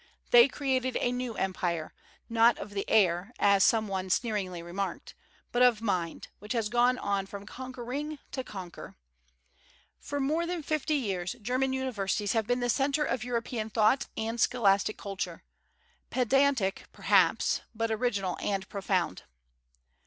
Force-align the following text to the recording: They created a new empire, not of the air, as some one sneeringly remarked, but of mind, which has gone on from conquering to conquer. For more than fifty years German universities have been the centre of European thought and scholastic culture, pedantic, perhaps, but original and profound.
They 0.31 0.47
created 0.47 0.97
a 0.99 1.11
new 1.11 1.35
empire, 1.35 1.93
not 2.27 2.57
of 2.57 2.71
the 2.71 2.89
air, 2.89 3.31
as 3.37 3.63
some 3.63 3.87
one 3.87 4.09
sneeringly 4.09 4.63
remarked, 4.63 5.13
but 5.51 5.61
of 5.61 5.79
mind, 5.79 6.27
which 6.39 6.53
has 6.53 6.69
gone 6.69 6.97
on 6.97 7.27
from 7.27 7.45
conquering 7.45 8.17
to 8.31 8.43
conquer. 8.43 8.95
For 9.99 10.19
more 10.19 10.47
than 10.47 10.63
fifty 10.63 10.95
years 10.95 11.35
German 11.39 11.71
universities 11.71 12.33
have 12.33 12.47
been 12.47 12.61
the 12.61 12.67
centre 12.71 13.05
of 13.05 13.23
European 13.23 13.69
thought 13.69 14.07
and 14.17 14.41
scholastic 14.41 14.97
culture, 14.97 15.43
pedantic, 16.09 16.87
perhaps, 16.91 17.61
but 17.75 17.91
original 17.91 18.39
and 18.41 18.67
profound. 18.69 19.21